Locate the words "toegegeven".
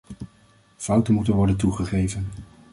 1.57-2.29